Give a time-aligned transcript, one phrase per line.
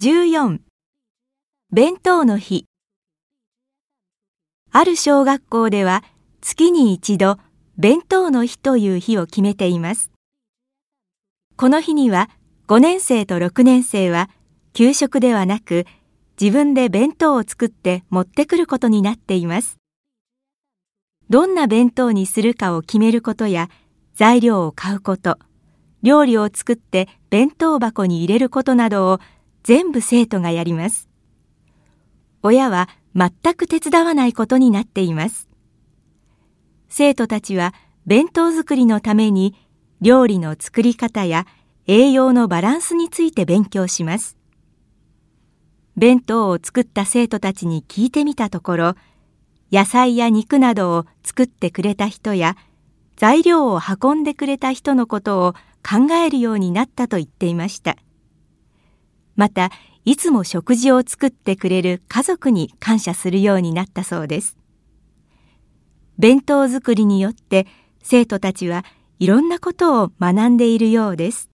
[0.00, 0.60] 14
[1.72, 2.66] 弁当の日。
[4.70, 6.04] ある小学校では
[6.40, 7.36] 月に一度
[7.76, 10.12] 弁当の日という日を決めています。
[11.56, 12.30] この日には
[12.68, 14.30] 5年生と6年生は
[14.72, 15.84] 給食ではなく
[16.40, 19.78] 自分で弁当を作って持ってくることになっています。
[21.28, 23.68] どんな弁当にするかを決めることや
[24.14, 25.40] 材料を買うこと
[26.04, 29.20] 料理を作って弁当箱に入れることなどを
[29.62, 31.08] 全部生徒がやります。
[32.42, 35.48] 親は全く手伝わないことになっています。
[36.88, 37.74] 生徒たちは
[38.06, 39.54] 弁当作りのために
[40.00, 41.46] 料理の作り方や
[41.86, 44.36] 栄養のバランスについて勉強します。
[45.96, 48.94] 弁当を作った生徒たちに聞いてみたところ、
[49.72, 52.56] 野菜や肉などを作ってくれた人や
[53.16, 57.96] 材料を運んでくれた人のことを考えるようになったと言っていました
[59.38, 59.70] また
[60.04, 64.56] いつも食事を作ってくれる家族に感謝するようになったそうです。
[66.18, 67.68] 弁当作りによって
[68.02, 68.84] 生徒たちは
[69.20, 71.50] いろんなことを学んでいるようです。